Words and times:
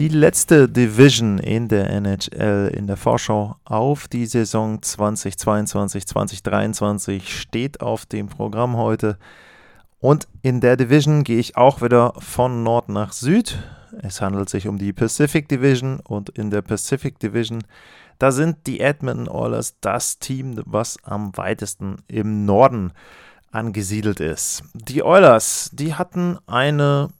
Die 0.00 0.08
letzte 0.08 0.66
Division 0.66 1.38
in 1.38 1.68
der 1.68 1.90
NHL 1.90 2.72
in 2.74 2.86
der 2.86 2.96
Vorschau 2.96 3.56
auf 3.66 4.08
die 4.08 4.24
Saison 4.24 4.78
2022-2023 4.78 7.26
steht 7.26 7.82
auf 7.82 8.06
dem 8.06 8.28
Programm 8.28 8.78
heute. 8.78 9.18
Und 9.98 10.26
in 10.40 10.62
der 10.62 10.78
Division 10.78 11.22
gehe 11.22 11.38
ich 11.38 11.58
auch 11.58 11.82
wieder 11.82 12.14
von 12.16 12.62
Nord 12.62 12.88
nach 12.88 13.12
Süd. 13.12 13.58
Es 14.00 14.22
handelt 14.22 14.48
sich 14.48 14.68
um 14.68 14.78
die 14.78 14.94
Pacific 14.94 15.50
Division 15.50 16.00
und 16.00 16.30
in 16.30 16.48
der 16.48 16.62
Pacific 16.62 17.18
Division, 17.18 17.62
da 18.18 18.32
sind 18.32 18.66
die 18.66 18.80
Edmonton 18.80 19.28
Oilers 19.28 19.74
das 19.82 20.18
Team, 20.18 20.62
was 20.64 20.96
am 21.04 21.36
weitesten 21.36 21.96
im 22.08 22.46
Norden 22.46 22.94
angesiedelt 23.50 24.20
ist. 24.20 24.62
Die 24.72 25.02
Oilers, 25.02 25.68
die 25.74 25.92
hatten 25.92 26.38
eine 26.46 27.10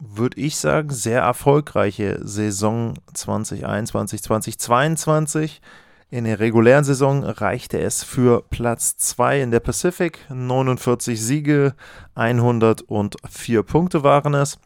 würde 0.00 0.40
ich 0.40 0.56
sagen, 0.56 0.90
sehr 0.90 1.20
erfolgreiche 1.20 2.18
Saison 2.26 2.94
2021, 3.12 4.22
2022. 4.22 5.60
In 6.08 6.24
der 6.24 6.40
regulären 6.40 6.82
Saison 6.82 7.22
reichte 7.22 7.78
es 7.78 8.02
für 8.02 8.42
Platz 8.50 8.96
2 8.96 9.42
in 9.42 9.50
der 9.50 9.60
Pacific. 9.60 10.18
49 10.28 11.22
Siege, 11.22 11.74
104 12.14 13.62
Punkte 13.62 14.02
waren 14.02 14.34
es. 14.34 14.58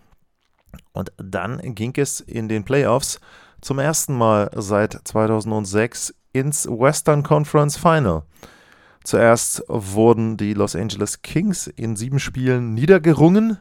Und 0.92 1.12
dann 1.18 1.60
ging 1.74 1.92
es 1.96 2.20
in 2.20 2.48
den 2.48 2.64
Playoffs 2.64 3.20
zum 3.60 3.78
ersten 3.78 4.16
Mal 4.16 4.50
seit 4.54 5.00
2006 5.04 6.14
ins 6.32 6.66
Western 6.66 7.22
Conference 7.22 7.76
Final. 7.76 8.22
Zuerst 9.02 9.62
wurden 9.68 10.36
die 10.36 10.54
Los 10.54 10.74
Angeles 10.74 11.20
Kings 11.20 11.66
in 11.66 11.96
sieben 11.96 12.20
Spielen 12.20 12.72
niedergerungen 12.72 13.58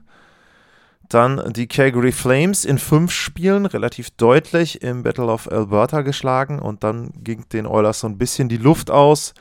dann 1.10 1.54
die 1.54 1.68
Calgary 1.68 2.12
Flames 2.12 2.66
in 2.66 2.78
fünf 2.78 3.12
Spielen 3.12 3.66
relativ 3.66 4.12
deutlich 4.12 4.82
im 4.82 5.04
Battle 5.04 5.28
of 5.28 5.52
Alberta 5.52 6.02
geschlagen 6.02 6.60
und 6.60 6.84
dann 6.84 7.12
ging 7.24 7.48
den 7.50 7.68
Oilers 7.68 8.00
so 8.00 8.08
ein 8.08 8.18
bisschen 8.18 8.50
die 8.50 8.58
Luft 8.58 8.90
aus. 8.90 9.34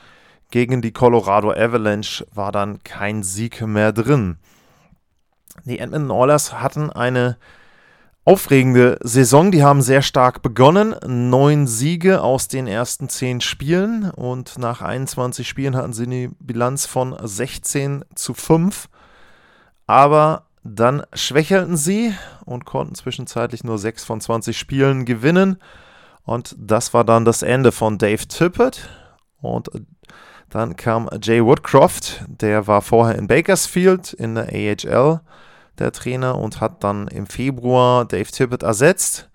Gegen 0.51 0.81
die 0.81 0.91
Colorado 0.91 1.51
Avalanche 1.51 2.25
war 2.33 2.51
dann 2.51 2.83
kein 2.83 3.23
Sieg 3.23 3.61
mehr 3.65 3.91
drin. 3.91 4.37
Die 5.65 5.79
Edmonton 5.79 6.11
Oilers 6.11 6.53
hatten 6.53 6.89
eine 6.91 7.37
aufregende 8.25 8.97
Saison. 9.01 9.51
Die 9.51 9.63
haben 9.63 9.81
sehr 9.81 10.01
stark 10.01 10.41
begonnen. 10.41 10.95
Neun 11.05 11.67
Siege 11.67 12.21
aus 12.21 12.47
den 12.47 12.67
ersten 12.67 13.09
zehn 13.09 13.41
Spielen 13.41 14.09
und 14.11 14.57
nach 14.57 14.81
21 14.81 15.47
Spielen 15.47 15.75
hatten 15.75 15.93
sie 15.93 16.05
eine 16.05 16.31
Bilanz 16.39 16.85
von 16.85 17.15
16 17.21 18.05
zu 18.15 18.33
5. 18.33 18.89
Aber 19.87 20.45
dann 20.63 21.03
schwächelten 21.13 21.77
sie 21.77 22.15
und 22.45 22.65
konnten 22.65 22.95
zwischenzeitlich 22.95 23.63
nur 23.63 23.77
6 23.77 24.03
von 24.03 24.21
20 24.21 24.57
Spielen 24.57 25.05
gewinnen. 25.05 25.57
Und 26.23 26.55
das 26.57 26.93
war 26.93 27.03
dann 27.03 27.25
das 27.25 27.41
Ende 27.41 27.71
von 27.71 27.97
Dave 27.97 28.27
Tippett. 28.27 28.89
Und 29.41 29.69
dann 30.49 30.75
kam 30.75 31.09
Jay 31.21 31.43
Woodcroft, 31.43 32.23
der 32.27 32.67
war 32.67 32.81
vorher 32.81 33.17
in 33.17 33.27
Bakersfield 33.27 34.13
in 34.13 34.35
der 34.35 34.49
AHL, 34.49 35.19
der 35.79 35.91
Trainer, 35.91 36.37
und 36.37 36.61
hat 36.61 36.83
dann 36.83 37.07
im 37.07 37.25
Februar 37.25 38.05
Dave 38.05 38.31
Tippett 38.31 38.63
ersetzt. 38.63 39.29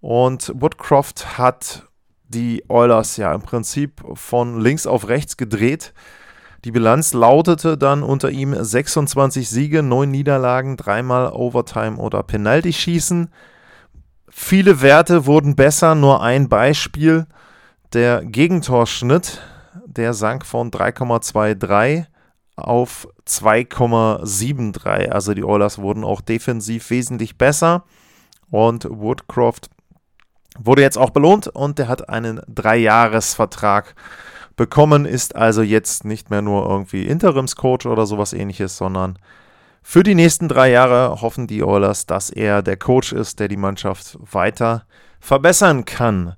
Und 0.00 0.52
Woodcroft 0.54 1.38
hat 1.38 1.88
die 2.28 2.64
Oilers 2.68 3.16
ja 3.16 3.34
im 3.34 3.42
Prinzip 3.42 4.02
von 4.14 4.60
links 4.60 4.86
auf 4.86 5.08
rechts 5.08 5.36
gedreht. 5.36 5.92
Die 6.68 6.72
Bilanz 6.72 7.14
lautete 7.14 7.78
dann 7.78 8.02
unter 8.02 8.30
ihm 8.30 8.54
26 8.54 9.48
Siege, 9.48 9.82
9 9.82 10.10
Niederlagen, 10.10 10.76
dreimal 10.76 11.32
Overtime 11.32 11.96
oder 11.96 12.22
Penalty-Schießen. 12.22 13.32
Viele 14.28 14.82
Werte 14.82 15.24
wurden 15.24 15.56
besser, 15.56 15.94
nur 15.94 16.22
ein 16.22 16.50
Beispiel. 16.50 17.26
Der 17.94 18.22
Gegentorschnitt, 18.22 19.40
der 19.86 20.12
sank 20.12 20.44
von 20.44 20.70
3,23 20.70 22.04
auf 22.56 23.08
2,73. 23.26 25.08
Also 25.08 25.32
die 25.32 25.44
Oilers 25.44 25.78
wurden 25.78 26.04
auch 26.04 26.20
defensiv 26.20 26.90
wesentlich 26.90 27.38
besser. 27.38 27.84
Und 28.50 28.86
Woodcroft 28.90 29.70
wurde 30.58 30.82
jetzt 30.82 30.98
auch 30.98 31.10
belohnt 31.10 31.48
und 31.48 31.78
der 31.78 31.88
hat 31.88 32.10
einen 32.10 32.42
Dreijahresvertrag 32.46 33.94
bekommen, 34.58 35.06
ist 35.06 35.34
also 35.36 35.62
jetzt 35.62 36.04
nicht 36.04 36.28
mehr 36.28 36.42
nur 36.42 36.68
irgendwie 36.68 37.06
Interimscoach 37.06 37.86
oder 37.86 38.04
sowas 38.04 38.34
ähnliches, 38.34 38.76
sondern 38.76 39.18
für 39.82 40.02
die 40.02 40.14
nächsten 40.14 40.48
drei 40.48 40.70
Jahre 40.70 41.22
hoffen 41.22 41.46
die 41.46 41.64
Oilers, 41.64 42.04
dass 42.04 42.28
er 42.28 42.60
der 42.60 42.76
Coach 42.76 43.14
ist, 43.14 43.40
der 43.40 43.48
die 43.48 43.56
Mannschaft 43.56 44.18
weiter 44.20 44.84
verbessern 45.20 45.86
kann. 45.86 46.34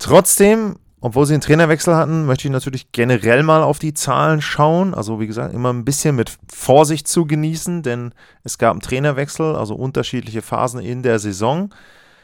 Trotzdem, 0.00 0.76
obwohl 1.00 1.26
sie 1.26 1.34
einen 1.34 1.42
Trainerwechsel 1.42 1.94
hatten, 1.94 2.24
möchte 2.24 2.48
ich 2.48 2.52
natürlich 2.52 2.92
generell 2.92 3.42
mal 3.42 3.62
auf 3.62 3.78
die 3.78 3.92
Zahlen 3.92 4.40
schauen. 4.40 4.94
Also 4.94 5.20
wie 5.20 5.26
gesagt, 5.26 5.52
immer 5.52 5.70
ein 5.70 5.84
bisschen 5.84 6.16
mit 6.16 6.38
Vorsicht 6.50 7.06
zu 7.08 7.26
genießen, 7.26 7.82
denn 7.82 8.14
es 8.42 8.56
gab 8.56 8.72
einen 8.72 8.80
Trainerwechsel, 8.80 9.54
also 9.54 9.74
unterschiedliche 9.74 10.40
Phasen 10.40 10.80
in 10.80 11.02
der 11.02 11.18
Saison. 11.18 11.74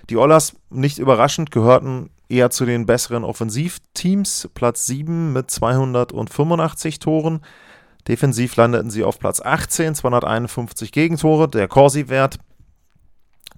Die 0.09 0.17
Oilers, 0.17 0.55
nicht 0.71 0.99
überraschend, 0.99 1.51
gehörten 1.51 2.11
eher 2.29 2.51
zu 2.51 2.65
den 2.65 2.87
besseren 2.87 3.25
Offensivteams. 3.25 4.51
Platz 4.55 4.87
7 4.87 5.33
mit 5.33 5.51
285 5.51 6.99
Toren. 6.99 7.41
Defensiv 8.09 8.57
landeten 8.57 8.91
sie 8.91 9.05
auf 9.05 9.19
Platz 9.19 9.41
18, 9.41 9.95
251 9.95 10.93
Gegentore. 10.93 11.49
Der 11.49 11.69
Corsi-Wert, 11.69 12.39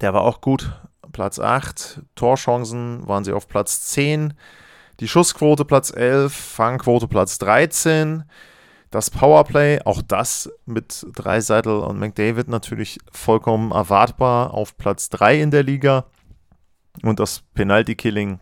der 0.00 0.14
war 0.14 0.22
auch 0.22 0.40
gut. 0.40 0.80
Platz 1.12 1.38
8. 1.38 2.02
Torchancen 2.14 3.06
waren 3.08 3.24
sie 3.24 3.32
auf 3.32 3.48
Platz 3.48 3.86
10. 3.86 4.34
Die 5.00 5.08
Schussquote 5.08 5.64
Platz 5.64 5.92
11, 5.94 6.32
Fangquote 6.32 7.08
Platz 7.08 7.38
13. 7.38 8.24
Das 8.90 9.10
Powerplay, 9.10 9.80
auch 9.84 10.00
das 10.00 10.50
mit 10.64 11.06
Dreiseitel 11.14 11.80
und 11.80 11.98
McDavid 11.98 12.48
natürlich 12.48 12.98
vollkommen 13.10 13.72
erwartbar 13.72 14.54
auf 14.54 14.76
Platz 14.76 15.08
3 15.10 15.40
in 15.40 15.50
der 15.50 15.64
Liga. 15.64 16.06
Und 17.02 17.20
das 17.20 17.42
Penalty-Killing 17.54 18.40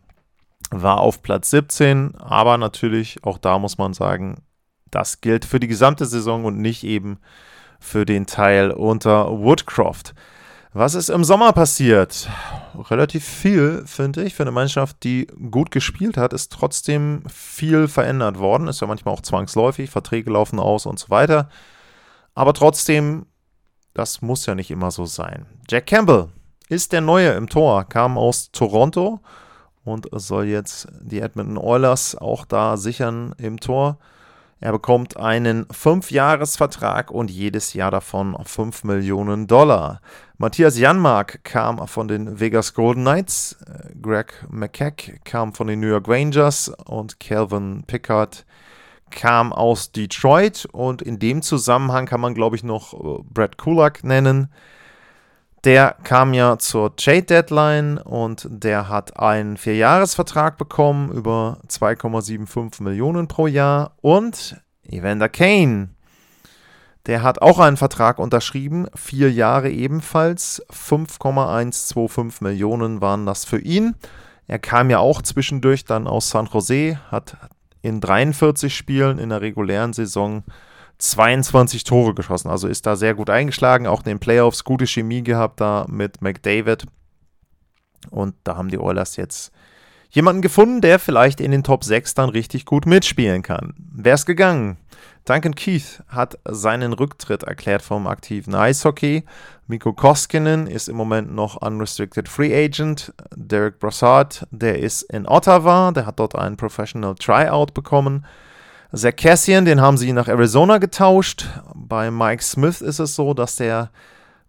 war 0.71 1.01
auf 1.01 1.23
Platz 1.23 1.51
17, 1.51 2.15
aber 2.17 2.59
natürlich, 2.59 3.23
auch 3.25 3.39
da 3.39 3.59
muss 3.59 3.79
man 3.79 3.95
sagen, 3.95 4.43
das 4.91 5.21
gilt 5.21 5.45
für 5.45 5.61
die 5.61 5.69
gesamte 5.69 6.07
Saison 6.07 6.45
und 6.45 6.59
nicht 6.59 6.85
eben 6.85 7.19
für 7.81 8.07
den 8.07 8.27
Teil 8.27 8.71
unter 8.71 9.31
Woodcroft. 9.31 10.15
Was 10.73 10.95
ist 10.95 11.09
im 11.09 11.23
Sommer 11.23 11.53
passiert? 11.53 12.29
Relativ 12.91 13.25
viel, 13.25 13.85
finde 13.87 14.25
ich. 14.25 14.35
Für 14.35 14.43
eine 14.43 14.51
Mannschaft, 14.51 15.05
die 15.05 15.29
gut 15.51 15.71
gespielt 15.71 16.17
hat, 16.17 16.33
ist 16.33 16.51
trotzdem 16.51 17.23
viel 17.29 17.87
verändert 17.87 18.41
worden. 18.41 18.67
Ist 18.67 18.81
ja 18.81 18.89
manchmal 18.89 19.15
auch 19.15 19.21
zwangsläufig, 19.21 19.91
Verträge 19.91 20.33
laufen 20.33 20.59
aus 20.59 20.87
und 20.87 20.99
so 20.99 21.11
weiter. 21.11 21.49
Aber 22.35 22.55
trotzdem, 22.55 23.27
das 23.95 24.21
muss 24.21 24.47
ja 24.47 24.57
nicht 24.57 24.73
immer 24.73 24.91
so 24.91 25.07
sein. 25.07 25.47
Jack 25.71 25.87
Campbell 25.87 26.29
ist 26.69 26.93
der 26.93 27.03
Neue 27.03 27.31
im 27.31 27.49
Tor, 27.49 27.85
kam 27.85 28.19
aus 28.19 28.51
Toronto 28.51 29.21
und 29.85 30.09
soll 30.13 30.47
jetzt 30.47 30.89
die 31.01 31.21
Edmonton 31.21 31.59
Oilers 31.59 32.17
auch 32.17 32.45
da 32.45 32.77
sichern 32.77 33.35
im 33.39 33.61
Tor. 33.61 33.99
Er 34.61 34.73
bekommt 34.73 35.19
einen 35.19 35.67
5-Jahres-Vertrag 35.67 37.11
und 37.11 37.31
jedes 37.31 37.75
Jahr 37.75 37.91
davon 37.91 38.37
5 38.43 38.85
Millionen 38.85 39.47
Dollar. 39.47 40.01
Matthias 40.39 40.79
Janmark 40.79 41.45
kam 41.45 41.87
von 41.87 42.09
den 42.09 42.41
Vegas 42.41 42.73
Golden 42.73 43.03
Knights, 43.03 43.59
Greg 44.01 44.33
McKeck 44.49 45.21
kam 45.25 45.53
von 45.53 45.67
den 45.67 45.81
New 45.81 45.89
York 45.89 46.09
Rangers 46.09 46.73
und 46.87 47.21
Calvin 47.21 47.85
Pickard 47.87 48.47
kam 49.11 49.53
aus 49.53 49.93
Detroit. 49.93 50.67
Und 50.73 51.03
in 51.03 51.19
dem 51.19 51.43
Zusammenhang 51.43 52.07
kann 52.07 52.21
man, 52.21 52.35
glaube 52.35 52.57
ich, 52.57 52.65
noch 52.65 52.95
äh, 52.95 53.23
Brad 53.33 53.57
Kulak 53.57 54.05
nennen. 54.05 54.49
Der 55.65 55.97
kam 56.03 56.35
ja 56.35 56.59
zur 56.59 56.95
Trade-Deadline 56.95 57.97
und 57.97 58.47
der 58.51 58.91
hat 58.91 59.19
einen 59.19 59.57
Vierjahresvertrag 59.57 60.59
bekommen 60.59 61.11
über 61.11 61.59
2,75 61.69 62.83
Millionen 62.83 63.29
pro 63.29 63.47
Jahr. 63.47 63.93
Und 64.03 64.61
Evander 64.87 65.31
Kane, 65.31 65.89
der 67.07 67.23
hat 67.23 67.41
auch 67.41 67.59
einen 67.61 67.79
Vertrag 67.79 68.19
unterschrieben, 68.19 68.89
vier 68.95 69.33
Jahre 69.33 69.71
ebenfalls, 69.71 70.63
5,125 70.71 72.43
Millionen 72.43 73.01
waren 73.01 73.25
das 73.25 73.47
für 73.47 73.59
ihn. 73.59 73.95
Er 74.47 74.59
kam 74.59 74.91
ja 74.91 74.99
auch 74.99 75.23
zwischendurch 75.23 75.87
dann 75.87 76.07
aus 76.07 76.29
San 76.29 76.45
Jose, 76.53 76.99
hat 77.11 77.39
in 77.81 78.03
43 78.03 78.77
Spielen 78.77 79.19
in 79.19 79.31
der 79.31 79.41
regulären 79.41 79.95
Saison 79.95 80.45
22 80.99 81.85
Tore 81.85 82.15
geschossen. 82.15 82.51
Also 82.51 82.69
ist 82.69 82.87
da 82.87 82.97
sehr 82.97 83.15
gut 83.15 83.31
eingeschlagen, 83.31 83.87
auch 83.87 84.01
in 84.01 84.05
den 84.05 84.19
Playoffs 84.19 84.65
gute 84.65 84.87
Chemie 84.87 85.23
gehabt 85.23 85.61
da 85.61 85.87
mit 85.89 86.23
McDavid. 86.23 86.87
Und 88.11 88.35
da 88.45 88.57
haben 88.57 88.69
die 88.69 88.79
Oilers 88.79 89.17
jetzt 89.17 89.53
jemanden 90.11 90.43
gefunden, 90.43 90.81
der 90.81 90.99
vielleicht 90.99 91.41
in 91.41 91.51
den 91.51 91.65
Top 91.65 91.85
6 91.85 92.15
dann 92.15 92.29
richtig 92.29 92.65
gut 92.65 92.87
mitspielen 92.87 93.43
kann. 93.43 93.75
Wer 93.79 94.15
ist 94.15 94.27
gegangen? 94.27 94.77
Duncan 95.25 95.55
Keith 95.55 96.03
hat 96.09 96.39
seinen 96.45 96.93
Rücktritt 96.93 97.45
erklärt 97.45 97.83
vom 97.83 98.07
aktiven 98.07 98.55
Eishockey. 98.55 99.25
Mikko 99.67 99.95
Koskinen 99.95 100.67
ist 100.67 100.89
im 100.89 100.97
Moment 100.97 101.35
noch 101.35 101.57
Unrestricted 101.63 102.29
Free 102.29 102.55
Agent. 102.55 103.13
Derek 103.35 103.79
Brassard, 103.79 104.47
der 104.51 104.79
ist 104.79 105.03
in 105.03 105.27
Ottawa, 105.27 105.93
der 105.93 106.05
hat 106.07 106.19
dort 106.19 106.37
einen 106.37 106.59
Professional 106.59 107.15
Tryout 107.15 107.73
bekommen. 107.73 108.27
Zach 108.95 109.17
Cassian, 109.17 109.65
den 109.65 109.81
haben 109.81 109.97
sie 109.97 110.13
nach 110.13 110.29
Arizona 110.29 110.79
getauscht. 110.79 111.49
Bei 111.75 112.11
Mike 112.11 112.43
Smith 112.43 112.81
ist 112.81 113.01
es 113.01 113.17
so, 113.17 113.35
dass 113.35 113.57
der 113.57 113.91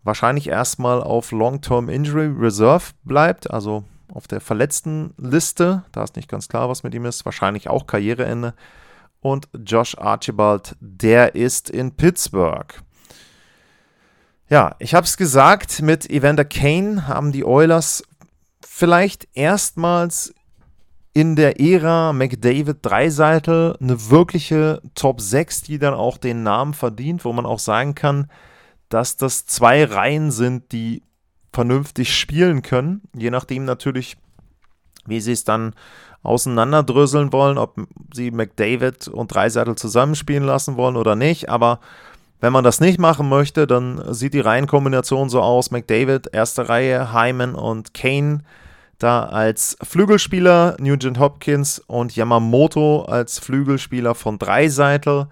wahrscheinlich 0.03 0.47
erstmal 0.47 1.01
auf 1.01 1.31
Long-Term 1.31 1.89
Injury 1.89 2.27
Reserve 2.27 2.91
bleibt, 3.03 3.49
also 3.49 3.85
auf 4.13 4.27
der 4.27 4.41
verletzten 4.41 5.15
Liste. 5.17 5.83
Da 5.91 6.03
ist 6.03 6.15
nicht 6.15 6.29
ganz 6.29 6.47
klar, 6.47 6.69
was 6.69 6.83
mit 6.83 6.93
ihm 6.93 7.05
ist. 7.05 7.25
Wahrscheinlich 7.25 7.69
auch 7.69 7.87
Karriereende. 7.87 8.53
Und 9.19 9.49
Josh 9.65 9.97
Archibald, 9.97 10.75
der 10.79 11.33
ist 11.33 11.71
in 11.71 11.95
Pittsburgh. 11.95 12.71
Ja, 14.47 14.75
ich 14.77 14.93
habe 14.93 15.05
es 15.05 15.17
gesagt, 15.17 15.81
mit 15.81 16.07
Evander 16.07 16.45
Kane 16.45 17.07
haben 17.07 17.31
die 17.31 17.43
Oilers 17.43 18.03
vielleicht 18.63 19.27
erstmals 19.33 20.35
in 21.15 21.37
der 21.37 21.61
Ära 21.61 22.11
McDavid 22.11 22.79
Dreiseitel 22.81 23.77
eine 23.79 24.09
wirkliche 24.09 24.81
Top 24.95 25.21
6, 25.21 25.61
die 25.61 25.79
dann 25.79 25.93
auch 25.93 26.17
den 26.17 26.43
Namen 26.43 26.73
verdient, 26.73 27.23
wo 27.23 27.31
man 27.31 27.45
auch 27.45 27.59
sagen 27.59 27.95
kann, 27.95 28.29
dass 28.89 29.15
das 29.15 29.45
zwei 29.45 29.85
Reihen 29.85 30.29
sind, 30.29 30.73
die 30.73 31.03
vernünftig 31.53 32.13
spielen 32.13 32.63
können, 32.63 33.01
je 33.15 33.29
nachdem 33.29 33.63
natürlich, 33.63 34.17
wie 35.05 35.21
sie 35.21 35.31
es 35.31 35.45
dann 35.45 35.73
auseinanderdröseln 36.21 37.31
wollen, 37.31 37.57
ob 37.57 37.87
sie 38.13 38.31
McDavid 38.31 39.07
und 39.07 39.33
Dreiseitel 39.33 39.75
zusammenspielen 39.75 40.43
lassen 40.43 40.75
wollen 40.75 40.97
oder 40.97 41.15
nicht. 41.15 41.47
Aber 41.47 41.79
wenn 42.41 42.51
man 42.51 42.65
das 42.65 42.81
nicht 42.81 42.99
machen 42.99 43.29
möchte, 43.29 43.67
dann 43.67 44.03
sieht 44.13 44.33
die 44.33 44.41
Reihenkombination 44.41 45.29
so 45.29 45.41
aus: 45.41 45.71
McDavid, 45.71 46.27
erste 46.33 46.67
Reihe, 46.67 47.13
Hyman 47.13 47.55
und 47.55 47.93
Kane 47.93 48.41
da 48.97 49.25
als 49.25 49.77
Flügelspieler, 49.83 50.77
Nugent 50.79 51.19
Hopkins 51.19 51.79
und 51.79 52.15
Yamamoto 52.15 53.03
als 53.03 53.39
Flügelspieler 53.39 54.15
von 54.15 54.39
Dreiseitel. 54.39 55.27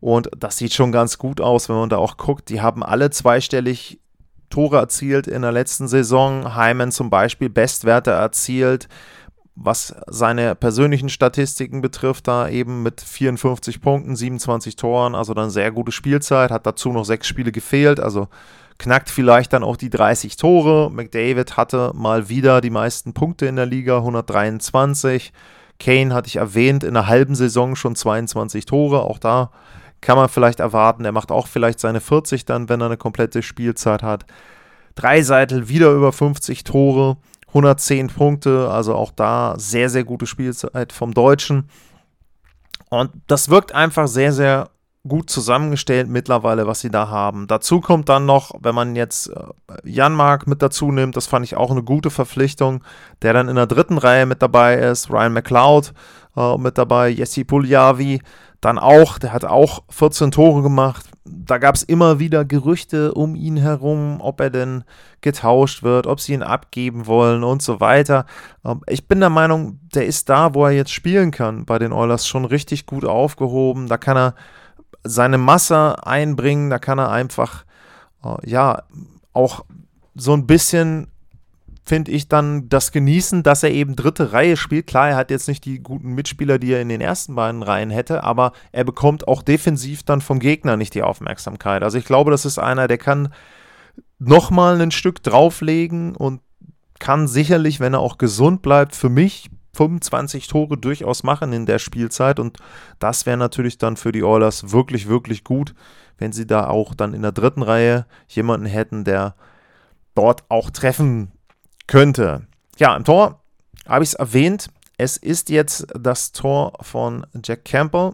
Und 0.00 0.30
das 0.36 0.58
sieht 0.58 0.72
schon 0.72 0.92
ganz 0.92 1.18
gut 1.18 1.40
aus, 1.40 1.68
wenn 1.68 1.76
man 1.76 1.88
da 1.88 1.96
auch 1.96 2.16
guckt. 2.16 2.48
Die 2.48 2.60
haben 2.60 2.82
alle 2.82 3.10
zweistellig 3.10 4.00
Tore 4.50 4.78
erzielt 4.78 5.26
in 5.26 5.42
der 5.42 5.52
letzten 5.52 5.88
Saison. 5.88 6.56
Hyman 6.56 6.92
zum 6.92 7.10
Beispiel 7.10 7.50
Bestwerte 7.50 8.12
erzielt, 8.12 8.88
was 9.60 9.94
seine 10.06 10.54
persönlichen 10.54 11.08
Statistiken 11.08 11.80
betrifft, 11.80 12.28
da 12.28 12.48
eben 12.48 12.82
mit 12.82 13.00
54 13.00 13.80
Punkten, 13.80 14.14
27 14.14 14.76
Toren, 14.76 15.14
also 15.14 15.34
dann 15.34 15.50
sehr 15.50 15.72
gute 15.72 15.90
Spielzeit, 15.90 16.50
hat 16.50 16.66
dazu 16.66 16.92
noch 16.92 17.04
sechs 17.04 17.26
Spiele 17.26 17.50
gefehlt, 17.50 17.98
also 17.98 18.28
knackt 18.78 19.10
vielleicht 19.10 19.52
dann 19.52 19.64
auch 19.64 19.76
die 19.76 19.90
30 19.90 20.36
Tore. 20.36 20.90
McDavid 20.90 21.56
hatte 21.56 21.90
mal 21.94 22.28
wieder 22.28 22.60
die 22.60 22.70
meisten 22.70 23.12
Punkte 23.12 23.46
in 23.46 23.56
der 23.56 23.66
Liga, 23.66 23.98
123. 23.98 25.32
Kane 25.80 26.14
hatte 26.14 26.28
ich 26.28 26.36
erwähnt, 26.36 26.84
in 26.84 26.96
einer 26.96 27.08
halben 27.08 27.34
Saison 27.34 27.74
schon 27.74 27.96
22 27.96 28.64
Tore, 28.64 29.02
auch 29.02 29.18
da 29.18 29.50
kann 30.00 30.16
man 30.16 30.28
vielleicht 30.28 30.60
erwarten. 30.60 31.04
Er 31.04 31.12
macht 31.12 31.32
auch 31.32 31.48
vielleicht 31.48 31.80
seine 31.80 32.00
40 32.00 32.44
dann, 32.44 32.68
wenn 32.68 32.80
er 32.80 32.86
eine 32.86 32.96
komplette 32.96 33.42
Spielzeit 33.42 34.04
hat. 34.04 34.24
Dreiseitel 34.94 35.68
wieder 35.68 35.90
über 35.90 36.12
50 36.12 36.62
Tore, 36.62 37.16
110 37.48 38.08
Punkte, 38.08 38.70
also 38.70 38.94
auch 38.94 39.10
da 39.10 39.54
sehr, 39.58 39.88
sehr 39.88 40.04
gute 40.04 40.26
Spielzeit 40.26 40.92
vom 40.92 41.14
Deutschen. 41.14 41.68
Und 42.90 43.10
das 43.26 43.48
wirkt 43.48 43.74
einfach 43.74 44.08
sehr, 44.08 44.32
sehr 44.32 44.70
gut 45.06 45.30
zusammengestellt 45.30 46.08
mittlerweile, 46.08 46.66
was 46.66 46.80
sie 46.80 46.90
da 46.90 47.08
haben. 47.08 47.46
Dazu 47.46 47.80
kommt 47.80 48.08
dann 48.08 48.26
noch, 48.26 48.52
wenn 48.60 48.74
man 48.74 48.96
jetzt 48.96 49.28
äh, 49.28 49.44
Janmark 49.84 50.46
mit 50.46 50.60
dazu 50.60 50.92
nimmt, 50.92 51.16
das 51.16 51.26
fand 51.26 51.44
ich 51.46 51.56
auch 51.56 51.70
eine 51.70 51.82
gute 51.82 52.10
Verpflichtung, 52.10 52.82
der 53.22 53.32
dann 53.32 53.48
in 53.48 53.56
der 53.56 53.66
dritten 53.66 53.98
Reihe 53.98 54.26
mit 54.26 54.42
dabei 54.42 54.76
ist, 54.76 55.10
Ryan 55.10 55.32
McLeod 55.32 55.92
äh, 56.36 56.58
mit 56.58 56.76
dabei, 56.76 57.08
Jesse 57.08 57.44
Puljavi, 57.44 58.20
dann 58.60 58.78
auch, 58.78 59.18
der 59.18 59.32
hat 59.32 59.44
auch 59.44 59.84
14 59.88 60.32
Tore 60.32 60.62
gemacht. 60.62 61.06
Da 61.24 61.58
gab 61.58 61.76
es 61.76 61.82
immer 61.82 62.18
wieder 62.18 62.44
Gerüchte 62.44 63.14
um 63.14 63.36
ihn 63.36 63.56
herum, 63.56 64.20
ob 64.20 64.40
er 64.40 64.50
denn 64.50 64.84
getauscht 65.20 65.82
wird, 65.82 66.06
ob 66.06 66.20
sie 66.20 66.32
ihn 66.32 66.42
abgeben 66.42 67.06
wollen 67.06 67.44
und 67.44 67.62
so 67.62 67.80
weiter. 67.80 68.26
Ähm, 68.64 68.80
ich 68.88 69.06
bin 69.06 69.20
der 69.20 69.30
Meinung, 69.30 69.78
der 69.94 70.06
ist 70.06 70.28
da, 70.28 70.54
wo 70.54 70.64
er 70.64 70.72
jetzt 70.72 70.92
spielen 70.92 71.30
kann, 71.30 71.66
bei 71.66 71.78
den 71.78 71.92
Oilers 71.92 72.26
schon 72.26 72.44
richtig 72.44 72.86
gut 72.86 73.04
aufgehoben. 73.04 73.86
Da 73.86 73.96
kann 73.96 74.16
er 74.16 74.34
seine 75.04 75.38
Masse 75.38 76.04
einbringen, 76.04 76.70
da 76.70 76.78
kann 76.78 76.98
er 76.98 77.10
einfach, 77.10 77.64
äh, 78.24 78.48
ja, 78.48 78.82
auch 79.32 79.64
so 80.16 80.32
ein 80.32 80.46
bisschen 80.46 81.06
finde 81.88 82.12
ich 82.12 82.28
dann 82.28 82.68
das 82.68 82.92
Genießen, 82.92 83.42
dass 83.42 83.62
er 83.62 83.70
eben 83.70 83.96
dritte 83.96 84.32
Reihe 84.32 84.56
spielt. 84.56 84.86
Klar, 84.86 85.08
er 85.08 85.16
hat 85.16 85.30
jetzt 85.30 85.48
nicht 85.48 85.64
die 85.64 85.82
guten 85.82 86.14
Mitspieler, 86.14 86.58
die 86.58 86.72
er 86.72 86.82
in 86.82 86.90
den 86.90 87.00
ersten 87.00 87.34
beiden 87.34 87.62
Reihen 87.62 87.90
hätte, 87.90 88.24
aber 88.24 88.52
er 88.72 88.84
bekommt 88.84 89.26
auch 89.26 89.42
defensiv 89.42 90.02
dann 90.02 90.20
vom 90.20 90.38
Gegner 90.38 90.76
nicht 90.76 90.94
die 90.94 91.02
Aufmerksamkeit. 91.02 91.82
Also 91.82 91.96
ich 91.96 92.04
glaube, 92.04 92.30
das 92.30 92.44
ist 92.44 92.58
einer, 92.58 92.88
der 92.88 92.98
kann 92.98 93.32
nochmal 94.18 94.80
ein 94.80 94.90
Stück 94.90 95.22
drauflegen 95.22 96.14
und 96.14 96.42
kann 96.98 97.26
sicherlich, 97.26 97.80
wenn 97.80 97.94
er 97.94 98.00
auch 98.00 98.18
gesund 98.18 98.60
bleibt, 98.60 98.94
für 98.94 99.08
mich 99.08 99.50
25 99.74 100.48
Tore 100.48 100.76
durchaus 100.76 101.22
machen 101.22 101.52
in 101.52 101.64
der 101.64 101.78
Spielzeit 101.78 102.38
und 102.38 102.58
das 102.98 103.24
wäre 103.24 103.36
natürlich 103.36 103.78
dann 103.78 103.96
für 103.96 104.12
die 104.12 104.24
Oilers 104.24 104.72
wirklich, 104.72 105.08
wirklich 105.08 105.44
gut, 105.44 105.74
wenn 106.18 106.32
sie 106.32 106.46
da 106.46 106.66
auch 106.66 106.94
dann 106.94 107.14
in 107.14 107.22
der 107.22 107.32
dritten 107.32 107.62
Reihe 107.62 108.04
jemanden 108.26 108.66
hätten, 108.66 109.04
der 109.04 109.36
dort 110.14 110.44
auch 110.48 110.70
treffen 110.70 111.30
könnte. 111.88 112.46
Ja, 112.78 112.94
im 112.94 113.04
Tor 113.04 113.42
habe 113.88 114.04
ich 114.04 114.10
es 114.10 114.14
erwähnt. 114.14 114.68
Es 114.96 115.16
ist 115.16 115.48
jetzt 115.48 115.88
das 115.98 116.30
Tor 116.30 116.74
von 116.80 117.26
Jack 117.44 117.64
Campbell. 117.64 118.12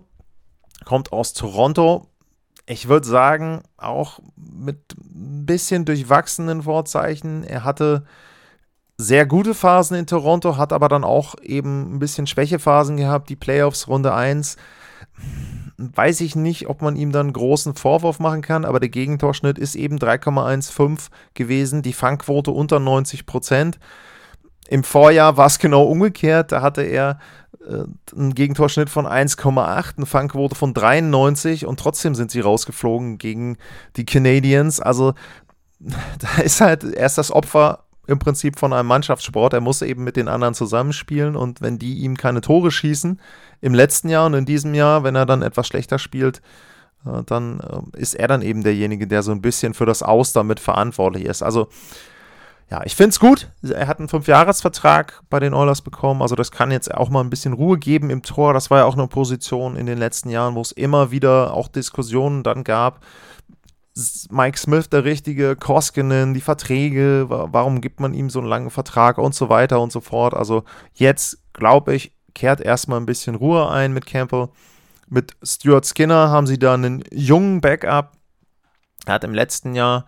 Kommt 0.86 1.12
aus 1.12 1.34
Toronto. 1.34 2.08
Ich 2.66 2.88
würde 2.88 3.06
sagen, 3.06 3.62
auch 3.76 4.20
mit 4.36 4.94
ein 4.98 5.44
bisschen 5.44 5.84
durchwachsenen 5.84 6.62
Vorzeichen. 6.62 7.44
Er 7.44 7.64
hatte 7.64 8.04
sehr 8.96 9.26
gute 9.26 9.54
Phasen 9.54 9.96
in 9.96 10.06
Toronto, 10.06 10.56
hat 10.56 10.72
aber 10.72 10.88
dann 10.88 11.04
auch 11.04 11.34
eben 11.42 11.94
ein 11.94 11.98
bisschen 11.98 12.26
Schwächephasen 12.26 12.96
gehabt. 12.96 13.28
Die 13.28 13.36
Playoffs 13.36 13.88
Runde 13.88 14.14
1 14.14 14.56
weiß 15.76 16.20
ich 16.20 16.36
nicht, 16.36 16.68
ob 16.68 16.82
man 16.82 16.96
ihm 16.96 17.12
dann 17.12 17.32
großen 17.32 17.74
Vorwurf 17.74 18.20
machen 18.20 18.42
kann, 18.42 18.64
aber 18.64 18.80
der 18.80 18.88
Gegentorschnitt 18.88 19.58
ist 19.58 19.74
eben 19.74 19.98
3,15 19.98 21.08
gewesen, 21.34 21.82
die 21.82 21.92
Fangquote 21.92 22.50
unter 22.50 22.78
90 22.78 23.26
Prozent. 23.26 23.78
Im 24.68 24.84
Vorjahr 24.84 25.36
war 25.36 25.46
es 25.46 25.58
genau 25.58 25.84
umgekehrt, 25.84 26.52
da 26.52 26.62
hatte 26.62 26.82
er 26.82 27.18
äh, 27.66 27.84
einen 28.16 28.34
Gegentorschnitt 28.34 28.88
von 28.88 29.06
1,8, 29.06 29.96
eine 29.96 30.06
Fangquote 30.06 30.54
von 30.54 30.74
93 30.74 31.66
und 31.66 31.80
trotzdem 31.80 32.14
sind 32.14 32.30
sie 32.30 32.40
rausgeflogen 32.40 33.18
gegen 33.18 33.58
die 33.96 34.06
Canadiens. 34.06 34.80
Also 34.80 35.14
da 35.80 36.42
ist 36.42 36.60
halt 36.60 36.84
erst 36.84 37.18
das 37.18 37.30
Opfer 37.30 37.84
im 38.06 38.18
Prinzip 38.18 38.58
von 38.58 38.72
einem 38.72 38.88
Mannschaftssport. 38.88 39.52
Er 39.52 39.60
muss 39.60 39.82
eben 39.82 40.04
mit 40.04 40.16
den 40.16 40.28
anderen 40.28 40.54
zusammenspielen 40.54 41.36
und 41.36 41.60
wenn 41.60 41.78
die 41.78 41.98
ihm 41.98 42.16
keine 42.16 42.40
Tore 42.40 42.70
schießen, 42.70 43.20
im 43.60 43.74
letzten 43.74 44.08
Jahr 44.08 44.26
und 44.26 44.34
in 44.34 44.44
diesem 44.44 44.74
Jahr, 44.74 45.04
wenn 45.04 45.16
er 45.16 45.26
dann 45.26 45.42
etwas 45.42 45.66
schlechter 45.66 45.98
spielt, 45.98 46.42
äh, 47.06 47.22
dann 47.26 47.60
äh, 47.60 47.98
ist 47.98 48.14
er 48.14 48.28
dann 48.28 48.42
eben 48.42 48.62
derjenige, 48.62 49.06
der 49.06 49.22
so 49.22 49.32
ein 49.32 49.42
bisschen 49.42 49.74
für 49.74 49.86
das 49.86 50.02
Aus 50.02 50.32
damit 50.32 50.60
verantwortlich 50.60 51.24
ist. 51.24 51.42
Also 51.42 51.68
ja, 52.70 52.82
ich 52.84 52.96
finde 52.96 53.10
es 53.10 53.20
gut. 53.20 53.50
Er 53.62 53.86
hat 53.86 53.98
einen 53.98 54.08
Fünfjahresvertrag 54.08 55.22
bei 55.28 55.38
den 55.38 55.52
Oilers 55.52 55.82
bekommen. 55.82 56.22
Also 56.22 56.34
das 56.34 56.50
kann 56.50 56.70
jetzt 56.70 56.92
auch 56.92 57.10
mal 57.10 57.20
ein 57.20 57.30
bisschen 57.30 57.52
Ruhe 57.52 57.78
geben 57.78 58.08
im 58.08 58.22
Tor. 58.22 58.54
Das 58.54 58.70
war 58.70 58.78
ja 58.78 58.84
auch 58.86 58.96
eine 58.96 59.06
Position 59.06 59.76
in 59.76 59.86
den 59.86 59.98
letzten 59.98 60.30
Jahren, 60.30 60.54
wo 60.54 60.62
es 60.62 60.72
immer 60.72 61.10
wieder 61.10 61.52
auch 61.52 61.68
Diskussionen 61.68 62.42
dann 62.42 62.64
gab 62.64 63.00
Mike 64.30 64.58
Smith 64.58 64.88
der 64.88 65.04
richtige, 65.04 65.54
Koskinen, 65.54 66.34
die 66.34 66.40
Verträge, 66.40 67.26
warum 67.28 67.80
gibt 67.80 68.00
man 68.00 68.12
ihm 68.12 68.28
so 68.28 68.40
einen 68.40 68.48
langen 68.48 68.70
Vertrag 68.70 69.18
und 69.18 69.34
so 69.34 69.48
weiter 69.48 69.80
und 69.80 69.92
so 69.92 70.00
fort. 70.00 70.34
Also 70.34 70.64
jetzt, 70.94 71.38
glaube 71.52 71.94
ich, 71.94 72.12
kehrt 72.34 72.60
erstmal 72.60 72.98
ein 72.98 73.06
bisschen 73.06 73.36
Ruhe 73.36 73.70
ein 73.70 73.92
mit 73.92 74.06
Campbell. 74.06 74.48
Mit 75.08 75.36
Stuart 75.44 75.86
Skinner 75.86 76.28
haben 76.30 76.48
sie 76.48 76.58
da 76.58 76.74
einen 76.74 77.04
jungen 77.12 77.60
Backup. 77.60 78.12
Er 79.06 79.14
hat 79.14 79.24
im 79.24 79.34
letzten 79.34 79.74
Jahr 79.74 80.06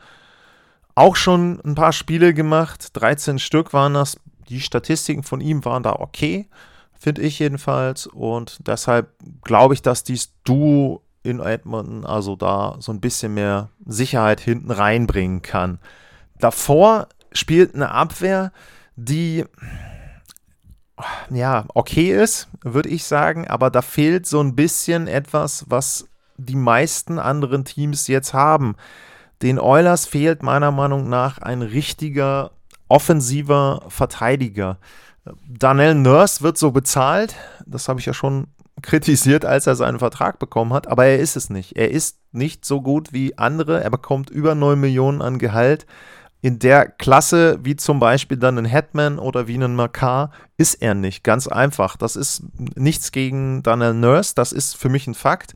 auch 0.96 1.14
schon 1.14 1.60
ein 1.64 1.76
paar 1.76 1.92
Spiele 1.92 2.34
gemacht. 2.34 2.88
13 2.94 3.38
Stück 3.38 3.72
waren 3.72 3.94
das. 3.94 4.18
Die 4.48 4.60
Statistiken 4.60 5.22
von 5.22 5.40
ihm 5.40 5.64
waren 5.64 5.82
da 5.82 5.92
okay. 5.92 6.48
finde 6.98 7.22
ich 7.22 7.38
jedenfalls. 7.38 8.06
Und 8.08 8.66
deshalb 8.66 9.12
glaube 9.42 9.74
ich, 9.74 9.82
dass 9.82 10.02
dies 10.02 10.32
Duo 10.42 11.05
in 11.26 11.40
Edmonton 11.40 12.06
also 12.06 12.36
da 12.36 12.76
so 12.78 12.92
ein 12.92 13.00
bisschen 13.00 13.34
mehr 13.34 13.68
Sicherheit 13.84 14.40
hinten 14.40 14.70
reinbringen 14.70 15.42
kann. 15.42 15.78
Davor 16.38 17.08
spielt 17.32 17.74
eine 17.74 17.90
Abwehr, 17.90 18.52
die 18.96 19.44
ja 21.30 21.64
okay 21.74 22.12
ist, 22.22 22.48
würde 22.62 22.88
ich 22.88 23.04
sagen, 23.04 23.46
aber 23.46 23.70
da 23.70 23.82
fehlt 23.82 24.26
so 24.26 24.40
ein 24.40 24.54
bisschen 24.54 25.08
etwas, 25.08 25.66
was 25.68 26.08
die 26.38 26.56
meisten 26.56 27.18
anderen 27.18 27.64
Teams 27.64 28.06
jetzt 28.06 28.32
haben. 28.32 28.76
Den 29.42 29.58
Oilers 29.58 30.06
fehlt 30.06 30.42
meiner 30.42 30.70
Meinung 30.70 31.08
nach 31.08 31.38
ein 31.38 31.62
richtiger 31.62 32.52
offensiver 32.88 33.82
Verteidiger. 33.88 34.78
Daniel 35.46 35.94
Nurse 35.94 36.42
wird 36.42 36.56
so 36.56 36.70
bezahlt, 36.70 37.34
das 37.66 37.88
habe 37.88 38.00
ich 38.00 38.06
ja 38.06 38.14
schon 38.14 38.46
kritisiert, 38.82 39.44
als 39.44 39.66
er 39.66 39.76
seinen 39.76 39.98
Vertrag 39.98 40.38
bekommen 40.38 40.72
hat, 40.72 40.86
aber 40.86 41.06
er 41.06 41.18
ist 41.18 41.36
es 41.36 41.50
nicht. 41.50 41.76
Er 41.76 41.90
ist 41.90 42.18
nicht 42.32 42.64
so 42.64 42.82
gut 42.82 43.12
wie 43.12 43.36
andere. 43.38 43.82
Er 43.82 43.90
bekommt 43.90 44.30
über 44.30 44.54
9 44.54 44.78
Millionen 44.78 45.22
an 45.22 45.38
Gehalt. 45.38 45.86
In 46.42 46.58
der 46.58 46.86
Klasse, 46.86 47.58
wie 47.62 47.76
zum 47.76 47.98
Beispiel 47.98 48.36
dann 48.36 48.58
ein 48.58 48.66
Hetman 48.66 49.18
oder 49.18 49.48
wie 49.48 49.56
ein 49.56 49.74
Makar, 49.74 50.30
ist 50.58 50.74
er 50.74 50.94
nicht. 50.94 51.24
Ganz 51.24 51.48
einfach. 51.48 51.96
Das 51.96 52.14
ist 52.14 52.42
nichts 52.76 53.10
gegen 53.10 53.62
Daniel 53.62 53.94
Nurse, 53.94 54.34
das 54.34 54.52
ist 54.52 54.76
für 54.76 54.88
mich 54.88 55.06
ein 55.06 55.14
Fakt. 55.14 55.54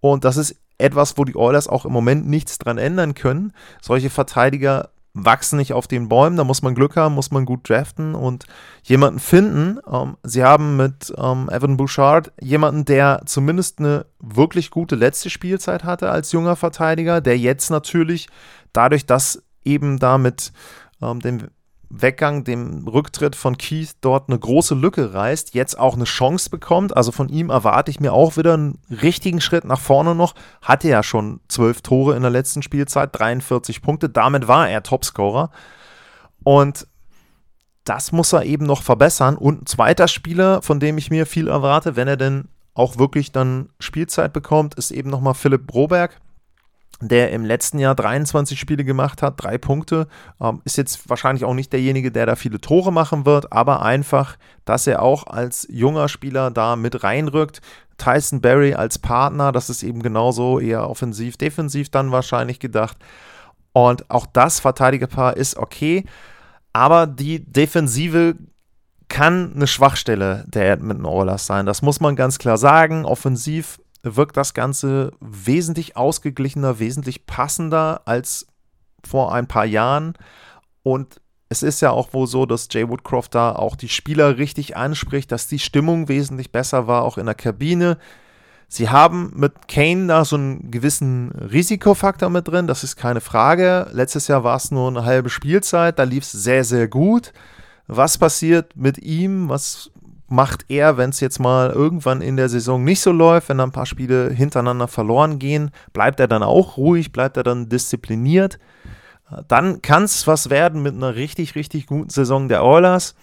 Und 0.00 0.24
das 0.24 0.36
ist 0.36 0.56
etwas, 0.78 1.18
wo 1.18 1.24
die 1.24 1.36
Oilers 1.36 1.68
auch 1.68 1.84
im 1.84 1.92
Moment 1.92 2.28
nichts 2.28 2.58
dran 2.58 2.78
ändern 2.78 3.14
können. 3.14 3.52
Solche 3.80 4.10
Verteidiger 4.10 4.90
wachsen 5.12 5.56
nicht 5.56 5.72
auf 5.72 5.88
den 5.88 6.08
Bäumen, 6.08 6.36
da 6.36 6.44
muss 6.44 6.62
man 6.62 6.74
Glück 6.74 6.96
haben, 6.96 7.14
muss 7.14 7.30
man 7.30 7.44
gut 7.44 7.68
draften 7.68 8.14
und 8.14 8.46
jemanden 8.82 9.18
finden. 9.18 9.78
Ähm, 9.90 10.16
sie 10.22 10.44
haben 10.44 10.76
mit 10.76 11.12
ähm, 11.16 11.48
Evan 11.50 11.76
Bouchard 11.76 12.32
jemanden, 12.40 12.84
der 12.84 13.22
zumindest 13.26 13.80
eine 13.80 14.06
wirklich 14.20 14.70
gute 14.70 14.94
letzte 14.94 15.30
Spielzeit 15.30 15.84
hatte 15.84 16.10
als 16.10 16.32
junger 16.32 16.56
Verteidiger, 16.56 17.20
der 17.20 17.38
jetzt 17.38 17.70
natürlich 17.70 18.28
dadurch, 18.72 19.06
dass 19.06 19.42
eben 19.64 19.98
da 19.98 20.18
mit 20.18 20.52
ähm, 21.02 21.20
dem 21.20 21.48
Weggang, 21.90 22.44
dem 22.44 22.86
Rücktritt 22.86 23.34
von 23.34 23.58
Keith 23.58 23.96
dort 24.00 24.28
eine 24.28 24.38
große 24.38 24.76
Lücke 24.76 25.12
reißt, 25.12 25.54
jetzt 25.54 25.78
auch 25.78 25.96
eine 25.96 26.04
Chance 26.04 26.48
bekommt. 26.48 26.96
Also 26.96 27.10
von 27.10 27.28
ihm 27.28 27.50
erwarte 27.50 27.90
ich 27.90 27.98
mir 27.98 28.12
auch 28.12 28.36
wieder 28.36 28.54
einen 28.54 28.78
richtigen 28.90 29.40
Schritt 29.40 29.64
nach 29.64 29.80
vorne 29.80 30.14
noch. 30.14 30.34
Hatte 30.62 30.88
ja 30.88 31.02
schon 31.02 31.40
zwölf 31.48 31.82
Tore 31.82 32.14
in 32.14 32.22
der 32.22 32.30
letzten 32.30 32.62
Spielzeit, 32.62 33.10
43 33.12 33.82
Punkte. 33.82 34.08
Damit 34.08 34.46
war 34.46 34.68
er 34.68 34.84
Topscorer. 34.84 35.50
Und 36.44 36.86
das 37.84 38.12
muss 38.12 38.32
er 38.32 38.44
eben 38.44 38.66
noch 38.66 38.82
verbessern. 38.82 39.36
Und 39.36 39.62
ein 39.62 39.66
zweiter 39.66 40.06
Spieler, 40.06 40.62
von 40.62 40.78
dem 40.78 40.96
ich 40.96 41.10
mir 41.10 41.26
viel 41.26 41.48
erwarte, 41.48 41.96
wenn 41.96 42.06
er 42.06 42.16
denn 42.16 42.48
auch 42.72 42.98
wirklich 42.98 43.32
dann 43.32 43.68
Spielzeit 43.80 44.32
bekommt, 44.32 44.76
ist 44.76 44.92
eben 44.92 45.10
nochmal 45.10 45.34
Philipp 45.34 45.66
Broberg 45.66 46.20
der 47.00 47.32
im 47.32 47.44
letzten 47.44 47.78
Jahr 47.78 47.94
23 47.94 48.60
Spiele 48.60 48.84
gemacht 48.84 49.22
hat, 49.22 49.34
drei 49.42 49.56
Punkte. 49.56 50.06
Ähm, 50.40 50.60
ist 50.64 50.76
jetzt 50.76 51.08
wahrscheinlich 51.08 51.44
auch 51.44 51.54
nicht 51.54 51.72
derjenige, 51.72 52.12
der 52.12 52.26
da 52.26 52.36
viele 52.36 52.60
Tore 52.60 52.92
machen 52.92 53.24
wird, 53.24 53.52
aber 53.52 53.82
einfach, 53.82 54.36
dass 54.64 54.86
er 54.86 55.02
auch 55.02 55.26
als 55.26 55.66
junger 55.70 56.08
Spieler 56.08 56.50
da 56.50 56.76
mit 56.76 57.02
reinrückt. 57.02 57.60
Tyson 57.96 58.40
Berry 58.40 58.74
als 58.74 58.98
Partner, 58.98 59.52
das 59.52 59.70
ist 59.70 59.82
eben 59.82 60.02
genauso 60.02 60.58
eher 60.58 60.88
offensiv, 60.88 61.36
defensiv 61.36 61.90
dann 61.90 62.12
wahrscheinlich 62.12 62.58
gedacht. 62.58 62.96
Und 63.72 64.10
auch 64.10 64.26
das 64.26 64.60
Verteidigerpaar 64.60 65.36
ist 65.36 65.56
okay, 65.56 66.04
aber 66.72 67.06
die 67.06 67.44
Defensive 67.44 68.36
kann 69.08 69.52
eine 69.54 69.66
Schwachstelle 69.66 70.44
der 70.46 70.72
Edmonton 70.72 71.04
Oilers 71.04 71.46
sein. 71.46 71.66
Das 71.66 71.82
muss 71.82 72.00
man 72.00 72.16
ganz 72.16 72.38
klar 72.38 72.56
sagen. 72.56 73.04
Offensiv 73.04 73.80
wirkt 74.02 74.36
das 74.36 74.54
Ganze 74.54 75.12
wesentlich 75.20 75.96
ausgeglichener, 75.96 76.78
wesentlich 76.78 77.26
passender 77.26 78.02
als 78.04 78.46
vor 79.04 79.34
ein 79.34 79.46
paar 79.46 79.66
Jahren. 79.66 80.14
Und 80.82 81.20
es 81.48 81.62
ist 81.62 81.80
ja 81.80 81.90
auch 81.90 82.12
wohl 82.12 82.26
so, 82.26 82.46
dass 82.46 82.68
Jay 82.70 82.88
Woodcroft 82.88 83.34
da 83.34 83.52
auch 83.52 83.76
die 83.76 83.88
Spieler 83.88 84.38
richtig 84.38 84.76
anspricht, 84.76 85.32
dass 85.32 85.48
die 85.48 85.58
Stimmung 85.58 86.08
wesentlich 86.08 86.52
besser 86.52 86.86
war, 86.86 87.02
auch 87.02 87.18
in 87.18 87.26
der 87.26 87.34
Kabine. 87.34 87.98
Sie 88.68 88.88
haben 88.88 89.32
mit 89.34 89.66
Kane 89.66 90.06
da 90.06 90.24
so 90.24 90.36
einen 90.36 90.70
gewissen 90.70 91.32
Risikofaktor 91.32 92.30
mit 92.30 92.46
drin, 92.46 92.68
das 92.68 92.84
ist 92.84 92.94
keine 92.94 93.20
Frage. 93.20 93.88
Letztes 93.90 94.28
Jahr 94.28 94.44
war 94.44 94.56
es 94.56 94.70
nur 94.70 94.86
eine 94.86 95.04
halbe 95.04 95.28
Spielzeit, 95.28 95.98
da 95.98 96.04
lief 96.04 96.22
es 96.22 96.30
sehr, 96.30 96.62
sehr 96.62 96.86
gut. 96.86 97.32
Was 97.88 98.16
passiert 98.16 98.76
mit 98.76 98.98
ihm? 98.98 99.48
Was 99.48 99.90
macht 100.30 100.66
er, 100.68 100.96
wenn 100.96 101.10
es 101.10 101.18
jetzt 101.18 101.40
mal 101.40 101.70
irgendwann 101.70 102.22
in 102.22 102.36
der 102.36 102.48
Saison 102.48 102.84
nicht 102.84 103.00
so 103.00 103.10
läuft, 103.10 103.48
wenn 103.48 103.58
dann 103.58 103.70
ein 103.70 103.72
paar 103.72 103.84
Spiele 103.84 104.30
hintereinander 104.30 104.86
verloren 104.86 105.40
gehen, 105.40 105.72
bleibt 105.92 106.20
er 106.20 106.28
dann 106.28 106.44
auch 106.44 106.76
ruhig, 106.76 107.10
bleibt 107.10 107.36
er 107.36 107.42
dann 107.42 107.68
diszipliniert. 107.68 108.60
Dann 109.48 109.82
kann 109.82 110.04
es 110.04 110.28
was 110.28 110.48
werden 110.48 110.82
mit 110.82 110.94
einer 110.94 111.16
richtig, 111.16 111.56
richtig 111.56 111.86
guten 111.86 112.10
Saison 112.10 112.48
der 112.48 112.64
Oilers. 112.64 113.16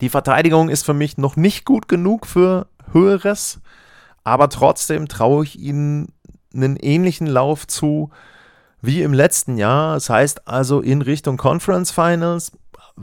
Die 0.00 0.08
Verteidigung 0.08 0.70
ist 0.70 0.84
für 0.84 0.94
mich 0.94 1.18
noch 1.18 1.36
nicht 1.36 1.64
gut 1.64 1.88
genug 1.88 2.26
für 2.26 2.66
Höheres, 2.92 3.60
aber 4.24 4.48
trotzdem 4.48 5.06
traue 5.06 5.44
ich 5.44 5.56
ihnen 5.58 6.08
einen 6.52 6.76
ähnlichen 6.76 7.28
Lauf 7.28 7.68
zu 7.68 8.10
wie 8.80 9.02
im 9.02 9.12
letzten 9.12 9.56
Jahr. 9.56 9.94
Das 9.94 10.10
heißt 10.10 10.48
also 10.48 10.80
in 10.80 11.00
Richtung 11.00 11.36
Conference 11.36 11.92
Finals 11.92 12.50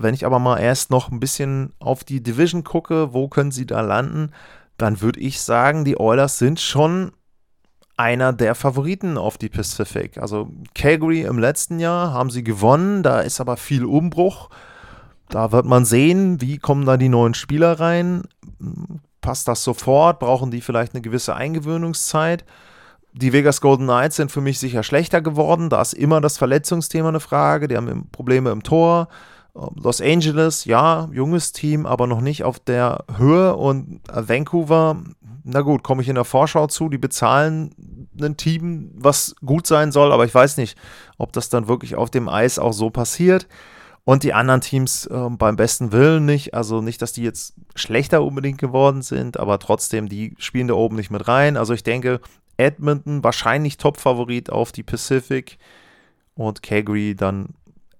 wenn 0.01 0.13
ich 0.13 0.25
aber 0.25 0.39
mal 0.39 0.57
erst 0.57 0.91
noch 0.91 1.11
ein 1.11 1.19
bisschen 1.19 1.73
auf 1.79 2.03
die 2.03 2.21
Division 2.21 2.63
gucke, 2.63 3.13
wo 3.13 3.27
können 3.27 3.51
sie 3.51 3.65
da 3.65 3.81
landen, 3.81 4.31
dann 4.77 5.01
würde 5.01 5.19
ich 5.19 5.41
sagen, 5.41 5.85
die 5.85 5.99
Oilers 5.99 6.37
sind 6.37 6.59
schon 6.59 7.11
einer 7.97 8.31
der 8.31 8.55
Favoriten 8.55 9.17
auf 9.17 9.37
die 9.37 9.49
Pacific. 9.49 10.17
Also 10.17 10.49
Calgary 10.73 11.21
im 11.21 11.37
letzten 11.37 11.79
Jahr 11.79 12.13
haben 12.13 12.29
sie 12.29 12.43
gewonnen, 12.43 13.03
da 13.03 13.19
ist 13.19 13.41
aber 13.41 13.57
viel 13.57 13.83
Umbruch. 13.83 14.49
Da 15.27 15.51
wird 15.51 15.65
man 15.65 15.83
sehen, 15.85 16.39
wie 16.41 16.57
kommen 16.57 16.85
da 16.85 16.95
die 16.95 17.09
neuen 17.09 17.33
Spieler 17.33 17.79
rein. 17.79 18.23
Passt 19.21 19.47
das 19.49 19.63
sofort? 19.63 20.19
Brauchen 20.19 20.49
die 20.49 20.61
vielleicht 20.61 20.95
eine 20.95 21.01
gewisse 21.01 21.35
Eingewöhnungszeit? 21.35 22.45
Die 23.11 23.33
Vegas 23.33 23.59
Golden 23.59 23.85
Knights 23.85 24.15
sind 24.15 24.31
für 24.31 24.41
mich 24.41 24.59
sicher 24.59 24.83
schlechter 24.83 25.21
geworden. 25.21 25.69
Da 25.69 25.81
ist 25.81 25.93
immer 25.93 26.21
das 26.21 26.37
Verletzungsthema 26.37 27.09
eine 27.09 27.19
Frage. 27.19 27.67
Die 27.67 27.75
haben 27.75 28.07
Probleme 28.11 28.51
im 28.51 28.63
Tor. 28.63 29.09
Los 29.75 30.01
Angeles, 30.01 30.65
ja, 30.65 31.09
junges 31.11 31.51
Team, 31.51 31.85
aber 31.85 32.07
noch 32.07 32.21
nicht 32.21 32.43
auf 32.43 32.59
der 32.59 33.03
Höhe. 33.17 33.55
Und 33.55 34.01
Vancouver, 34.11 34.97
na 35.43 35.61
gut, 35.61 35.83
komme 35.83 36.01
ich 36.01 36.09
in 36.09 36.15
der 36.15 36.25
Vorschau 36.25 36.67
zu, 36.67 36.89
die 36.89 36.97
bezahlen 36.97 37.75
ein 38.21 38.37
Team, 38.37 38.91
was 38.95 39.35
gut 39.45 39.67
sein 39.67 39.91
soll, 39.91 40.11
aber 40.11 40.25
ich 40.25 40.33
weiß 40.33 40.57
nicht, 40.57 40.77
ob 41.17 41.33
das 41.33 41.49
dann 41.49 41.67
wirklich 41.67 41.95
auf 41.95 42.09
dem 42.09 42.29
Eis 42.29 42.59
auch 42.59 42.73
so 42.73 42.89
passiert. 42.89 43.47
Und 44.05 44.23
die 44.23 44.33
anderen 44.33 44.61
Teams 44.61 45.05
äh, 45.05 45.29
beim 45.29 45.55
besten 45.55 45.91
Willen 45.91 46.25
nicht. 46.25 46.53
Also 46.55 46.81
nicht, 46.81 47.01
dass 47.01 47.13
die 47.13 47.21
jetzt 47.21 47.53
schlechter 47.75 48.23
unbedingt 48.23 48.57
geworden 48.57 49.03
sind, 49.03 49.37
aber 49.37 49.59
trotzdem, 49.59 50.09
die 50.09 50.35
spielen 50.39 50.67
da 50.67 50.73
oben 50.73 50.95
nicht 50.95 51.11
mit 51.11 51.27
rein. 51.27 51.57
Also 51.57 51.73
ich 51.73 51.83
denke, 51.83 52.19
Edmonton 52.57 53.23
wahrscheinlich 53.23 53.77
Top-Favorit 53.77 54.49
auf 54.49 54.71
die 54.71 54.83
Pacific 54.83 55.59
und 56.33 56.63
Calgary 56.63 57.15
dann 57.15 57.49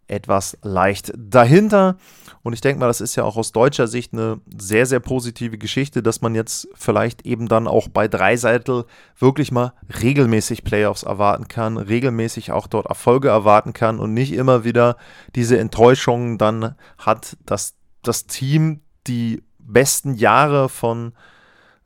etwas 0.09 0.57
leicht 0.61 1.11
dahinter. 1.15 1.97
Und 2.41 2.53
ich 2.53 2.61
denke 2.61 2.79
mal, 2.79 2.87
das 2.87 3.01
ist 3.01 3.15
ja 3.15 3.23
auch 3.23 3.37
aus 3.37 3.51
deutscher 3.51 3.87
Sicht 3.87 4.13
eine 4.13 4.39
sehr, 4.57 4.85
sehr 4.85 4.99
positive 4.99 5.57
Geschichte, 5.57 6.01
dass 6.01 6.21
man 6.21 6.35
jetzt 6.35 6.67
vielleicht 6.73 7.25
eben 7.25 7.47
dann 7.47 7.67
auch 7.67 7.89
bei 7.89 8.07
Dreiseitel 8.07 8.85
wirklich 9.17 9.51
mal 9.51 9.73
regelmäßig 10.01 10.63
Playoffs 10.63 11.03
erwarten 11.03 11.47
kann, 11.47 11.77
regelmäßig 11.77 12.51
auch 12.51 12.67
dort 12.67 12.87
Erfolge 12.87 13.27
erwarten 13.27 13.73
kann 13.73 13.99
und 13.99 14.13
nicht 14.13 14.33
immer 14.33 14.63
wieder 14.63 14.97
diese 15.35 15.59
Enttäuschungen 15.59 16.37
dann 16.37 16.75
hat, 16.97 17.37
dass 17.45 17.75
das 18.01 18.25
Team 18.25 18.81
die 19.07 19.43
besten 19.59 20.13
Jahre 20.13 20.69
von 20.69 21.13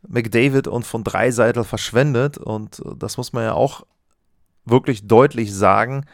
McDavid 0.08 0.68
und 0.68 0.86
von 0.86 1.04
Dreiseitel 1.04 1.64
verschwendet. 1.64 2.38
Und 2.38 2.82
das 2.98 3.18
muss 3.18 3.34
man 3.34 3.44
ja 3.44 3.54
auch 3.54 3.86
wirklich 4.66 5.08
deutlich 5.08 5.54
sagen 5.54 6.06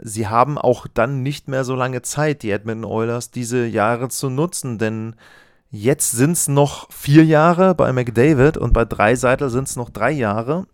sie 0.00 0.26
haben 0.26 0.58
auch 0.58 0.86
dann 0.92 1.22
nicht 1.22 1.48
mehr 1.48 1.64
so 1.64 1.74
lange 1.74 2.02
Zeit, 2.02 2.42
die 2.42 2.50
Edmonton 2.50 2.90
Oilers, 2.90 3.30
diese 3.30 3.66
Jahre 3.66 4.08
zu 4.08 4.30
nutzen, 4.30 4.78
denn 4.78 5.14
jetzt 5.70 6.12
sind 6.12 6.32
es 6.32 6.48
noch 6.48 6.90
vier 6.90 7.24
Jahre 7.24 7.74
bei 7.74 7.92
McDavid 7.92 8.56
und 8.56 8.72
bei 8.72 8.84
Dreiseitel 8.84 9.50
sind 9.50 9.68
es 9.68 9.76
noch 9.76 9.90
drei 9.90 10.10
Jahre. 10.10 10.66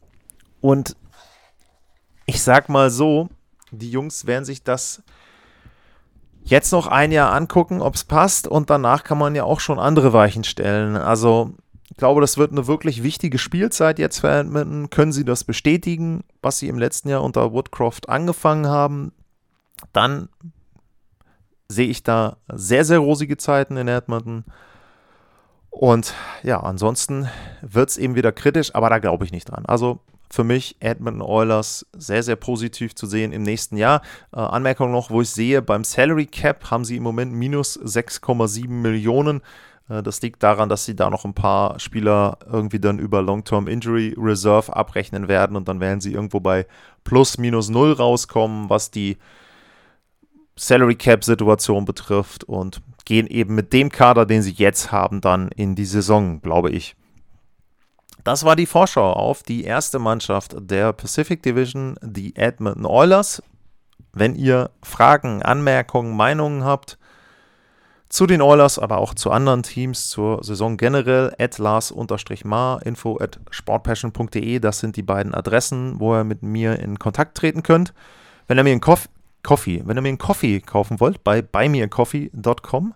Und 0.60 0.96
ich 2.26 2.42
sag 2.42 2.68
mal 2.68 2.90
so, 2.90 3.28
die 3.70 3.90
Jungs 3.90 4.26
werden 4.26 4.44
sich 4.44 4.62
das 4.62 5.02
jetzt 6.44 6.72
noch 6.72 6.86
ein 6.86 7.12
Jahr 7.12 7.32
angucken, 7.32 7.80
ob 7.80 7.94
es 7.94 8.04
passt 8.04 8.46
und 8.46 8.70
danach 8.70 9.02
kann 9.02 9.18
man 9.18 9.34
ja 9.34 9.44
auch 9.44 9.60
schon 9.60 9.78
andere 9.78 10.12
Weichen 10.12 10.44
stellen. 10.44 10.96
Also 10.96 11.54
ich 11.94 11.98
glaube, 11.98 12.20
das 12.20 12.36
wird 12.38 12.50
eine 12.50 12.66
wirklich 12.66 13.04
wichtige 13.04 13.38
Spielzeit 13.38 14.00
jetzt 14.00 14.18
für 14.18 14.28
Edmonton. 14.28 14.90
Können 14.90 15.12
sie 15.12 15.24
das 15.24 15.44
bestätigen, 15.44 16.24
was 16.42 16.58
sie 16.58 16.66
im 16.66 16.76
letzten 16.76 17.08
Jahr 17.08 17.22
unter 17.22 17.52
Woodcroft 17.52 18.08
angefangen 18.08 18.66
haben? 18.66 19.12
Dann 19.92 20.28
sehe 21.68 21.86
ich 21.86 22.02
da 22.02 22.38
sehr, 22.52 22.84
sehr 22.84 22.98
rosige 22.98 23.36
Zeiten 23.36 23.76
in 23.76 23.86
Edmonton. 23.86 24.44
Und 25.70 26.14
ja, 26.42 26.58
ansonsten 26.58 27.28
wird 27.62 27.90
es 27.90 27.96
eben 27.96 28.16
wieder 28.16 28.32
kritisch, 28.32 28.74
aber 28.74 28.90
da 28.90 28.98
glaube 28.98 29.24
ich 29.24 29.30
nicht 29.30 29.48
dran. 29.48 29.64
Also 29.64 30.00
für 30.32 30.42
mich 30.42 30.74
Edmonton 30.80 31.22
Oilers 31.22 31.86
sehr, 31.96 32.24
sehr 32.24 32.34
positiv 32.34 32.96
zu 32.96 33.06
sehen 33.06 33.30
im 33.30 33.44
nächsten 33.44 33.76
Jahr. 33.76 34.02
Äh, 34.32 34.40
Anmerkung 34.40 34.90
noch, 34.90 35.10
wo 35.10 35.20
ich 35.20 35.30
sehe, 35.30 35.62
beim 35.62 35.84
Salary 35.84 36.26
Cap 36.26 36.72
haben 36.72 36.84
sie 36.84 36.96
im 36.96 37.04
Moment 37.04 37.32
minus 37.32 37.78
6,7 37.78 38.66
Millionen. 38.68 39.42
Äh, 39.88 40.02
das 40.02 40.20
liegt 40.22 40.42
daran, 40.42 40.68
dass 40.68 40.84
sie 40.84 40.96
da 40.96 41.10
noch 41.10 41.24
ein 41.24 41.34
paar 41.34 41.78
Spieler 41.78 42.38
irgendwie 42.50 42.80
dann 42.80 42.98
über 42.98 43.22
Long-Term 43.22 43.66
Injury 43.68 44.14
Reserve 44.16 44.74
abrechnen 44.74 45.28
werden 45.28 45.56
und 45.56 45.68
dann 45.68 45.80
werden 45.80 46.00
sie 46.00 46.12
irgendwo 46.12 46.40
bei 46.40 46.66
plus 47.04 47.38
minus 47.38 47.68
null 47.68 47.92
rauskommen, 47.92 48.70
was 48.70 48.90
die 48.90 49.18
Salary 50.56 50.94
Cap 50.94 51.24
Situation 51.24 51.84
betrifft 51.84 52.44
und 52.44 52.80
gehen 53.04 53.26
eben 53.26 53.54
mit 53.54 53.72
dem 53.72 53.90
Kader, 53.90 54.24
den 54.24 54.42
sie 54.42 54.52
jetzt 54.52 54.92
haben, 54.92 55.20
dann 55.20 55.48
in 55.48 55.74
die 55.74 55.84
Saison, 55.84 56.40
glaube 56.40 56.70
ich. 56.70 56.96
Das 58.22 58.44
war 58.44 58.56
die 58.56 58.66
Vorschau 58.66 59.12
auf 59.12 59.42
die 59.42 59.64
erste 59.64 59.98
Mannschaft 59.98 60.54
der 60.58 60.94
Pacific 60.94 61.42
Division, 61.42 61.96
die 62.00 62.34
Edmonton 62.36 62.86
Oilers. 62.86 63.42
Wenn 64.14 64.34
ihr 64.34 64.70
Fragen, 64.82 65.42
Anmerkungen, 65.42 66.16
Meinungen 66.16 66.64
habt 66.64 66.96
zu 68.14 68.28
den 68.28 68.42
Oilers, 68.42 68.78
aber 68.78 68.98
auch 68.98 69.12
zu 69.14 69.32
anderen 69.32 69.64
Teams, 69.64 70.08
zur 70.08 70.44
Saison 70.44 70.76
generell, 70.76 71.34
at 71.36 71.58
lars-mar, 71.58 72.86
info 72.86 73.18
at 73.20 73.40
sportpassion.de, 73.50 74.60
das 74.60 74.78
sind 74.78 74.94
die 74.94 75.02
beiden 75.02 75.34
Adressen, 75.34 75.98
wo 75.98 76.14
ihr 76.14 76.22
mit 76.22 76.40
mir 76.40 76.78
in 76.78 77.00
Kontakt 77.00 77.36
treten 77.36 77.64
könnt. 77.64 77.92
Wenn 78.46 78.56
ihr 78.56 78.62
mir 78.62 78.70
einen 78.70 78.80
Koff 78.80 79.08
Coffee, 79.42 79.82
wenn 79.84 79.98
ihr 79.98 80.00
mir 80.00 80.10
einen 80.10 80.18
Coffee 80.18 80.60
kaufen 80.60 81.00
wollt, 81.00 81.24
bei 81.24 81.42
buymeacoffee.com 81.42 82.94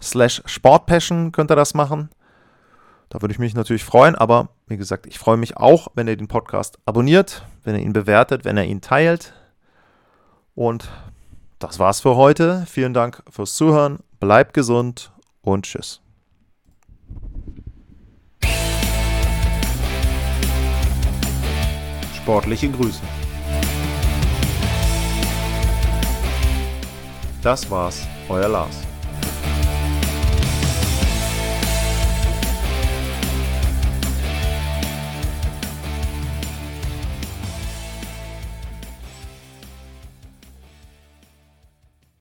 slash 0.00 0.42
sportpassion 0.46 1.32
könnt 1.32 1.50
ihr 1.50 1.56
das 1.56 1.74
machen. 1.74 2.08
Da 3.08 3.20
würde 3.20 3.32
ich 3.32 3.40
mich 3.40 3.54
natürlich 3.54 3.82
freuen, 3.82 4.14
aber 4.14 4.48
wie 4.68 4.76
gesagt, 4.76 5.06
ich 5.06 5.18
freue 5.18 5.38
mich 5.38 5.56
auch, 5.56 5.88
wenn 5.94 6.06
ihr 6.06 6.16
den 6.16 6.28
Podcast 6.28 6.78
abonniert, 6.86 7.44
wenn 7.64 7.74
ihr 7.74 7.82
ihn 7.82 7.92
bewertet, 7.92 8.44
wenn 8.44 8.56
ihr 8.56 8.64
ihn 8.64 8.80
teilt. 8.80 9.34
Und 10.54 10.88
das 11.58 11.80
war's 11.80 12.00
für 12.00 12.14
heute. 12.14 12.64
Vielen 12.68 12.94
Dank 12.94 13.24
fürs 13.28 13.56
Zuhören. 13.56 13.98
Bleibt 14.22 14.54
gesund 14.54 15.10
und 15.40 15.64
tschüss. 15.64 16.00
Sportliche 22.14 22.70
Grüße. 22.70 23.00
Das 27.42 27.68
war's, 27.68 28.06
euer 28.28 28.48
Lars. 28.48 28.86